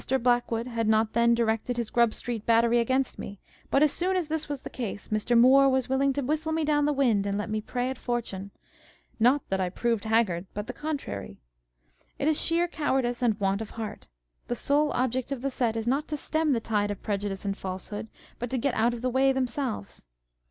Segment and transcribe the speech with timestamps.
[0.23, 4.29] Blackwood had not then directed his Grub street battery against me: but as soon as
[4.29, 5.37] this was the case, Mr.
[5.37, 8.49] Moore was willing to" whistle me down the wind, and let me prey at fortune;"
[9.19, 11.37] not that I" proved haggard," but the contrary.
[12.17, 14.07] It is sheer cowardice and want of heart.
[14.47, 17.55] The sole object of the set is not to stem the tide of prejudice and
[17.55, 18.07] falsehood,
[18.39, 20.07] but to get out of the wray themselves.